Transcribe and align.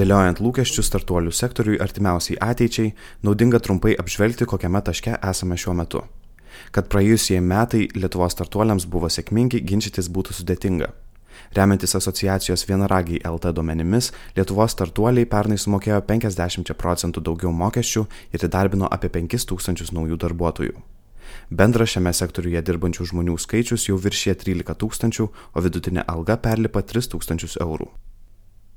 Dėliojant 0.00 0.38
lūkesčius 0.40 0.86
startuolių 0.88 1.32
sektoriui 1.34 1.76
artimiausiai 1.84 2.38
ateičiai, 2.40 2.94
naudinga 3.26 3.58
trumpai 3.60 3.92
apžvelgti, 4.00 4.46
kokiame 4.48 4.80
taške 4.86 5.18
esame 5.28 5.58
šiuo 5.60 5.74
metu. 5.76 6.00
Kad 6.72 6.88
praėjusieji 6.88 7.42
metai 7.44 7.82
Lietuvos 7.92 8.32
startuoliams 8.32 8.86
buvo 8.88 9.10
sėkmingi, 9.12 9.60
ginčytis 9.60 10.08
būtų 10.08 10.38
sudėtinga. 10.38 10.88
Remiantis 11.58 11.92
asociacijos 11.98 12.64
vienaragiai 12.70 13.20
LT 13.28 13.52
duomenimis, 13.58 14.08
Lietuvos 14.38 14.72
startuoliai 14.72 15.28
pernai 15.28 15.58
sumokėjo 15.60 16.00
50 16.08 16.72
procentų 16.80 17.20
daugiau 17.26 17.52
mokesčių 17.52 18.06
ir 18.32 18.48
įdarbino 18.48 18.88
apie 18.88 19.12
5000 19.20 19.92
naujų 19.98 20.16
darbuotojų. 20.24 20.78
Bendras 21.50 21.92
šiame 21.92 22.14
sektoriuje 22.16 22.62
dirbančių 22.70 23.10
žmonių 23.12 23.36
skaičius 23.36 23.90
jau 23.90 24.00
viršė 24.00 24.38
13 24.46 24.80
tūkstančių, 24.80 25.28
o 25.28 25.66
vidutinė 25.66 26.06
alga 26.08 26.40
perlipa 26.40 26.80
3 26.94 27.12
tūkstančius 27.12 27.60
eurų. 27.60 27.90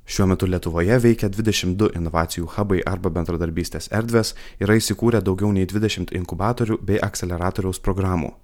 Šiuo 0.04 0.26
metu 0.28 0.46
Lietuvoje 0.46 0.98
veikia 1.00 1.30
22 1.32 1.94
inovacijų 1.96 2.50
hubai 2.58 2.82
arba 2.84 3.08
bendradarbystės 3.08 3.88
erdvės, 3.88 4.34
yra 4.60 4.76
įsikūrę 4.76 5.22
daugiau 5.24 5.48
nei 5.56 5.64
20 5.64 6.12
inkubatorių 6.18 6.76
bei 6.84 6.98
akceleratoriaus 7.00 7.80
programų. 7.80 8.34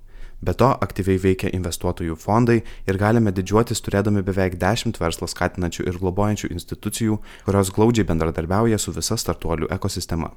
Be 0.40 0.54
to, 0.56 0.70
aktyviai 0.86 1.20
veikia 1.20 1.50
investuotojų 1.52 2.14
fondai 2.16 2.62
ir 2.88 2.96
galime 2.96 3.28
didžiuotis 3.36 3.84
turėdami 3.84 4.22
beveik 4.24 4.56
10 4.62 4.96
verslą 5.02 5.28
skatinančių 5.28 5.84
ir 5.84 5.98
globojančių 6.00 6.48
institucijų, 6.54 7.18
kurios 7.44 7.72
glaudžiai 7.76 8.06
bendradarbiauja 8.08 8.78
su 8.80 8.94
visa 8.96 9.18
startuolių 9.20 9.68
ekosistema. 9.76 10.32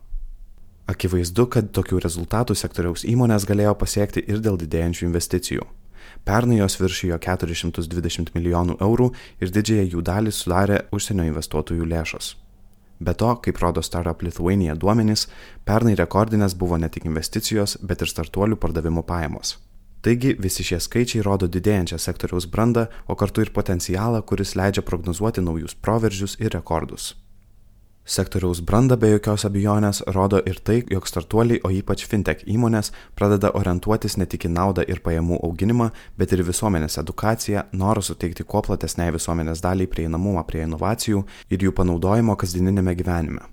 Akivaizdu, 0.91 1.47
kad 1.47 1.71
tokių 1.71 2.03
rezultatų 2.03 2.59
sektoriaus 2.59 3.07
įmonės 3.07 3.47
galėjo 3.47 3.77
pasiekti 3.79 4.25
ir 4.27 4.43
dėl 4.43 4.59
didėjančių 4.59 5.07
investicijų. 5.07 5.69
Pernai 6.25 6.59
jos 6.61 6.77
viršijo 6.79 7.17
420 7.23 8.33
milijonų 8.35 8.77
eurų 8.81 9.09
ir 9.41 9.51
didžiąją 9.51 9.89
jų 9.95 10.05
dalį 10.11 10.31
sudarė 10.31 10.79
užsienio 10.95 11.27
investuotojų 11.31 11.89
lėšos. 11.95 12.35
Be 13.03 13.13
to, 13.13 13.35
kaip 13.43 13.59
rodo 13.59 13.81
Startup 13.81 14.21
Lithuania 14.23 14.75
duomenys, 14.75 15.27
pernai 15.65 15.95
rekordinės 15.99 16.55
buvo 16.55 16.77
ne 16.77 16.89
tik 16.89 17.05
investicijos, 17.09 17.77
bet 17.81 18.01
ir 18.01 18.11
startuolių 18.11 18.55
pardavimo 18.55 19.03
pajamos. 19.03 19.57
Taigi 20.03 20.33
visi 20.39 20.63
šie 20.67 20.81
skaičiai 20.83 21.23
rodo 21.23 21.47
didėjančią 21.47 21.99
sektoriaus 21.99 22.47
brandą, 22.51 22.89
o 23.07 23.15
kartu 23.15 23.43
ir 23.43 23.53
potencialą, 23.55 24.21
kuris 24.27 24.55
leidžia 24.59 24.83
prognozuoti 24.83 25.43
naujus 25.43 25.75
proveržius 25.75 26.35
ir 26.39 26.51
rekordus. 26.55 27.13
Sektoriaus 28.05 28.59
brandą 28.59 28.97
be 28.99 29.07
jokios 29.13 29.45
abejonės 29.47 30.01
rodo 30.15 30.41
ir 30.51 30.57
tai, 30.67 30.81
jog 30.91 31.07
startuoliai, 31.07 31.61
o 31.63 31.71
ypač 31.71 32.03
fintech 32.11 32.43
įmonės, 32.51 32.91
pradeda 33.15 33.53
orientuotis 33.55 34.17
ne 34.19 34.27
tik 34.27 34.49
į 34.49 34.51
naudą 34.57 34.83
ir 34.91 34.99
pajamų 35.05 35.39
auginimą, 35.47 35.89
bet 36.19 36.35
ir 36.35 36.43
visuomenės 36.43 36.99
edukaciją, 36.99 37.63
norą 37.71 38.03
suteikti 38.03 38.43
kuo 38.43 38.59
platesniai 38.67 39.15
visuomenės 39.15 39.63
daliai 39.63 39.87
prieinamumą 39.87 40.43
prie 40.43 40.67
inovacijų 40.67 41.23
ir 41.49 41.63
jų 41.63 41.71
panaudojimo 41.79 42.35
kasdieninėme 42.35 42.99
gyvenime. 42.99 43.47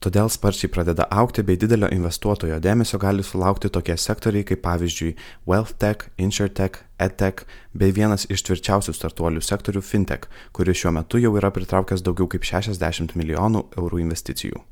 Todėl 0.00 0.30
sparčiai 0.32 0.70
pradeda 0.72 1.04
aukti 1.12 1.42
bei 1.44 1.58
didelio 1.60 1.90
investuotojo 1.92 2.56
dėmesio 2.64 2.96
gali 3.02 3.20
sulaukti 3.20 3.68
tokie 3.68 3.98
sektoriai 4.00 4.46
kaip 4.48 4.62
pavyzdžiui 4.64 5.10
WealthTech, 5.50 6.06
InsurTech, 6.16 6.80
EdTech 6.96 7.44
bei 7.76 7.92
vienas 7.92 8.24
iš 8.32 8.46
tvirčiausių 8.48 8.96
startuolių 8.96 9.44
sektorių 9.44 9.84
FinTech, 9.84 10.24
kuris 10.56 10.80
šiuo 10.80 10.96
metu 10.96 11.20
jau 11.20 11.36
yra 11.36 11.52
pritraukęs 11.52 12.00
daugiau 12.06 12.32
kaip 12.32 12.48
60 12.48 13.12
milijonų 13.12 13.66
eurų 13.76 14.00
investicijų. 14.06 14.64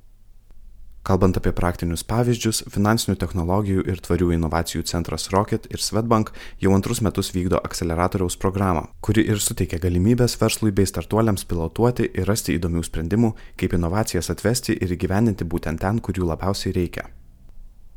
Kalbant 1.07 1.39
apie 1.39 1.55
praktinius 1.57 2.03
pavyzdžius, 2.05 2.65
finansinių 2.69 3.17
technologijų 3.21 3.85
ir 3.89 4.01
tvarių 4.05 4.33
inovacijų 4.37 4.85
centras 4.91 5.31
Rocket 5.33 5.69
ir 5.73 5.81
Svetbank 5.81 6.33
jau 6.61 6.75
antrus 6.77 7.01
metus 7.05 7.33
vykdo 7.33 7.61
akceleratoriaus 7.65 8.37
programą, 8.37 8.89
kuri 9.01 9.25
ir 9.25 9.41
suteikia 9.41 9.81
galimybės 9.81 10.37
verslui 10.41 10.75
bei 10.75 10.89
startuoliams 10.91 11.47
pilotuoti 11.49 12.11
ir 12.13 12.29
rasti 12.29 12.59
įdomių 12.59 12.85
sprendimų, 12.85 13.33
kaip 13.57 13.79
inovacijas 13.79 14.29
atvesti 14.35 14.77
ir 14.77 14.93
įgyvendinti 14.99 15.49
būtent 15.49 15.81
ten, 15.81 16.03
kur 16.05 16.19
jų 16.19 16.29
labiausiai 16.29 16.77
reikia. 16.77 17.09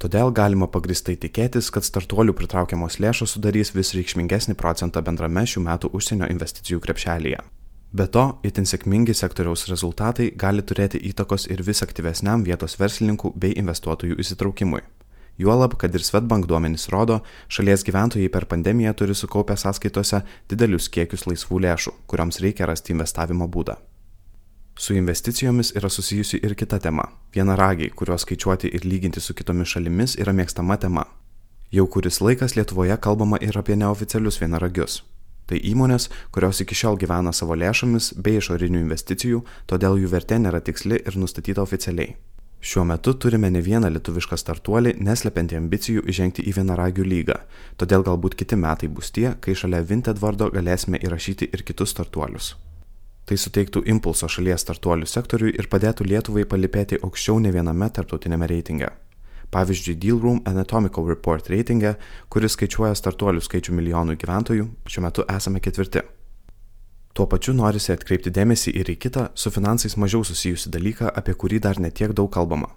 Todėl 0.02 0.32
galima 0.34 0.66
pagristai 0.66 1.14
tikėtis, 1.14 1.68
kad 1.70 1.86
startuolių 1.86 2.34
pritraukiamos 2.34 2.98
lėšos 3.04 3.36
sudarys 3.36 3.76
vis 3.76 3.92
reikšmingesnį 3.94 4.56
procentą 4.58 5.04
bendrame 5.06 5.44
šių 5.46 5.62
metų 5.68 5.92
užsienio 5.94 6.32
investicijų 6.32 6.82
krepšelėje. 6.82 7.44
Be 7.92 8.06
to, 8.08 8.22
itin 8.48 8.64
sėkmingi 8.64 9.12
sektoriaus 9.12 9.66
rezultatai 9.68 10.30
gali 10.40 10.64
turėti 10.64 11.00
įtakos 11.10 11.50
ir 11.52 11.60
vis 11.68 11.84
aktyvesniam 11.84 12.46
vietos 12.48 12.78
verslininkų 12.80 13.34
bei 13.36 13.52
investuotojų 13.60 14.16
įsitraukimui. 14.24 14.80
Juolab, 15.42 15.76
kad 15.76 15.92
ir 15.96 16.06
Svetbank 16.06 16.48
duomenys 16.48 16.88
rodo, 16.94 17.20
šalies 17.52 17.84
gyventojai 17.84 18.30
per 18.32 18.48
pandemiją 18.48 18.94
turi 18.96 19.16
sukaupę 19.16 19.58
sąskaitose 19.60 20.22
didelius 20.48 20.88
kiekius 20.88 21.28
laisvų 21.28 21.60
lėšų, 21.68 21.96
kurioms 22.08 22.40
reikia 22.40 22.72
rasti 22.72 22.96
investavimo 22.96 23.50
būdą. 23.52 23.76
Su 24.80 24.96
investicijomis 24.96 25.76
yra 25.76 25.92
susijusi 25.92 26.40
ir 26.40 26.56
kita 26.56 26.80
tema- 26.80 27.12
vienaragiai, 27.36 27.92
kuriuos 27.92 28.24
skaičiuoti 28.24 28.72
ir 28.72 28.88
lyginti 28.88 29.20
su 29.20 29.34
kitomis 29.34 29.68
šalimis 29.68 30.16
yra 30.16 30.32
mėgstama 30.32 30.80
tema. 30.80 31.06
Jau 31.72 31.88
kuris 31.88 32.22
laikas 32.22 32.56
Lietuvoje 32.56 32.98
kalbama 32.98 33.38
ir 33.42 33.58
apie 33.58 33.76
neoficialius 33.76 34.40
vienaragius 34.40 35.04
Tai 35.52 35.58
įmonės, 35.68 36.06
kurios 36.32 36.62
iki 36.64 36.78
šiol 36.80 36.96
gyvena 36.96 37.34
savo 37.36 37.58
lėšomis 37.60 38.14
bei 38.24 38.38
išorinių 38.40 38.86
investicijų, 38.86 39.42
todėl 39.68 39.98
jų 40.00 40.12
vertė 40.14 40.38
nėra 40.40 40.62
tiksli 40.64 41.02
ir 41.04 41.18
nustatyta 41.20 41.60
oficialiai. 41.66 42.14
Šiuo 42.64 42.86
metu 42.88 43.12
turime 43.20 43.50
ne 43.52 43.60
vieną 43.66 43.90
lietuvišką 43.92 44.40
startuolį, 44.40 44.96
neslepiantį 45.04 45.60
ambicijų 45.60 46.06
įžengti 46.08 46.48
į 46.48 46.56
vienaragių 46.62 47.10
lygą, 47.12 47.38
todėl 47.76 48.08
galbūt 48.08 48.40
kiti 48.40 48.56
metai 48.64 48.88
bus 48.88 49.12
tie, 49.12 49.34
kai 49.44 49.58
šalia 49.58 49.84
Vinted 49.84 50.24
vardo 50.24 50.48
galėsime 50.56 51.04
įrašyti 51.04 51.52
ir 51.52 51.68
kitus 51.68 51.92
startuolius. 51.98 52.54
Tai 53.28 53.36
suteiktų 53.36 53.84
impulso 53.92 54.32
šalies 54.32 54.64
startuolių 54.64 55.10
sektoriui 55.18 55.58
ir 55.58 55.68
padėtų 55.68 56.08
Lietuvai 56.08 56.48
palipėti 56.48 57.04
aukščiau 57.04 57.42
ne 57.44 57.52
viename 57.52 57.92
tarptautinėme 57.92 58.48
reitinge 58.48 58.94
pavyzdžiui 59.52 59.98
Dealroom 60.00 60.42
Anatomical 60.46 61.08
Report 61.10 61.50
reitinge, 61.52 61.96
kuris 62.32 62.56
skaičiuoja 62.56 62.96
startuolių 62.98 63.44
skaičių 63.44 63.76
milijonų 63.78 64.18
gyventojų, 64.22 64.68
šiuo 64.88 65.06
metu 65.06 65.28
esame 65.30 65.62
ketvirti. 65.64 66.04
Tuo 67.14 67.28
pačiu 67.28 67.54
norisi 67.54 67.92
atkreipti 67.92 68.32
dėmesį 68.32 68.72
ir 68.80 68.94
į 68.94 68.96
kitą, 69.04 69.28
su 69.36 69.52
finansais 69.52 69.98
mažiau 70.00 70.24
susijusi 70.24 70.72
dalyką, 70.72 71.12
apie 71.12 71.36
kurį 71.36 71.60
dar 71.68 71.80
netiek 71.84 72.16
daug 72.16 72.32
kalbama. 72.32 72.72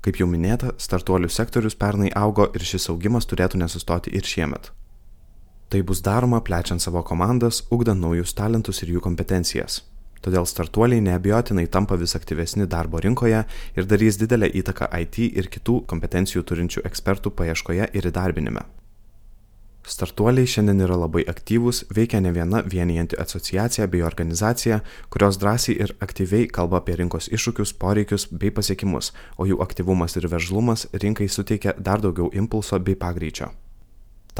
Kaip 0.00 0.22
jau 0.22 0.28
minėta, 0.30 0.76
startuolių 0.78 1.28
sektorius 1.28 1.76
pernai 1.76 2.12
augo 2.16 2.46
ir 2.54 2.62
šis 2.64 2.88
augimas 2.94 3.26
turėtų 3.28 3.58
nesustoti 3.60 4.14
ir 4.14 4.24
šiemet. 4.24 4.70
Tai 5.70 5.82
bus 5.86 6.00
daroma 6.02 6.40
plečiant 6.40 6.82
savo 6.82 7.02
komandas, 7.02 7.64
ugdant 7.70 8.00
naujus 8.00 8.32
talentus 8.34 8.82
ir 8.82 8.94
jų 8.94 9.02
kompetencijas. 9.04 9.82
Todėl 10.20 10.44
startuoliai 10.48 11.00
neabejotinai 11.04 11.66
tampa 11.72 11.96
vis 12.00 12.12
aktyvesni 12.18 12.66
darbo 12.68 13.00
rinkoje 13.00 13.44
ir 13.76 13.88
darys 13.88 14.20
didelę 14.20 14.50
įtaką 14.60 14.90
IT 15.00 15.18
ir 15.24 15.48
kitų 15.52 15.80
kompetencijų 15.88 16.44
turinčių 16.44 16.84
ekspertų 16.90 17.32
paieškoje 17.38 17.88
ir 17.96 18.10
įdarbinime. 18.12 18.66
Startuoliai 19.90 20.46
šiandien 20.46 20.84
yra 20.84 20.98
labai 21.00 21.22
aktyvūs, 21.32 21.86
veikia 21.96 22.20
ne 22.20 22.34
viena 22.36 22.60
vienijanti 22.62 23.16
asociacija 23.22 23.86
bei 23.88 24.04
organizacija, 24.04 24.82
kurios 25.08 25.40
drąsiai 25.40 25.78
ir 25.80 25.94
aktyviai 26.04 26.50
kalba 26.52 26.82
apie 26.82 26.98
rinkos 27.00 27.30
iššūkius, 27.32 27.72
poreikius 27.80 28.28
bei 28.30 28.52
pasiekimus, 28.52 29.14
o 29.40 29.48
jų 29.48 29.58
aktyvumas 29.64 30.20
ir 30.20 30.28
veržlumas 30.28 30.86
rinkai 30.92 31.30
suteikia 31.32 31.74
dar 31.80 32.04
daugiau 32.04 32.28
impulso 32.36 32.78
bei 32.78 32.94
pagreičio. 32.94 33.50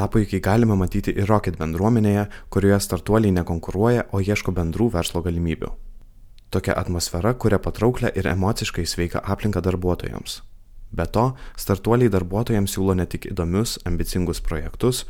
Ta 0.00 0.06
puikiai 0.08 0.40
galima 0.40 0.72
matyti 0.80 1.12
ir 1.12 1.28
Rocket 1.28 1.58
bendruomenėje, 1.60 2.22
kurioje 2.48 2.78
startuoliai 2.80 3.34
nekonkuruoja, 3.36 4.06
o 4.16 4.22
ieško 4.24 4.54
bendrų 4.56 4.86
verslo 4.94 5.20
galimybių. 5.20 5.68
Tokia 6.48 6.72
atmosfera 6.80 7.34
kuria 7.36 7.58
patrauklę 7.60 8.08
ir 8.16 8.28
emociškai 8.30 8.86
sveiką 8.88 9.20
aplinką 9.34 9.60
darbuotojams. 9.60 10.38
Be 10.96 11.04
to, 11.04 11.26
startuoliai 11.52 12.08
darbuotojams 12.14 12.78
siūlo 12.78 12.96
ne 12.96 13.04
tik 13.04 13.28
įdomius, 13.28 13.76
ambicingus 13.84 14.40
projektus, 14.40 15.02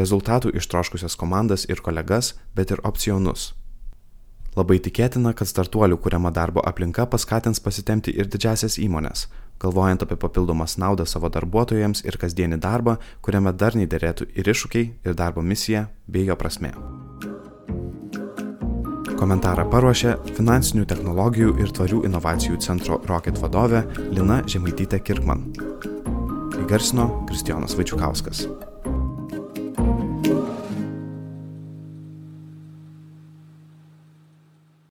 rezultatų 0.00 0.54
ištroškusias 0.56 1.18
komandas 1.20 1.68
ir 1.68 1.84
kolegas, 1.84 2.32
bet 2.56 2.72
ir 2.72 2.80
opcionus. 2.88 3.50
Labai 4.56 4.80
tikėtina, 4.80 5.34
kad 5.36 5.52
startuolių 5.52 6.00
kuriama 6.00 6.32
darbo 6.32 6.64
aplinka 6.64 7.04
paskatins 7.04 7.60
pasitemti 7.60 8.16
ir 8.16 8.32
didžiasias 8.32 8.80
įmonės, 8.80 9.28
galvojant 9.60 10.02
apie 10.04 10.16
papildomas 10.20 10.78
naudas 10.78 11.14
savo 11.14 11.30
darbuotojams 11.32 12.04
ir 12.06 12.18
kasdienį 12.20 12.60
darbą, 12.62 12.98
kuriame 13.22 13.52
darniai 13.52 13.90
dėrėtų 13.90 14.30
ir 14.34 14.52
iššūkiai, 14.54 14.92
ir 15.04 15.18
darbo 15.18 15.42
misija 15.42 15.88
bei 16.06 16.26
jo 16.28 16.36
prasme. 16.38 16.72
Komentarą 19.18 19.64
paruošė 19.66 20.12
Finansinių 20.36 20.84
technologijų 20.86 21.56
ir 21.58 21.72
tvarių 21.74 22.04
inovacijų 22.06 22.60
centro 22.62 23.00
Rocket 23.10 23.40
vadovė 23.42 23.82
Lina 24.14 24.44
Žemaitytė 24.46 25.02
Kirkman. 25.02 25.48
Įgarsino 26.62 27.10
Kristijonas 27.26 27.74
Vaičiukauskas. 27.74 28.46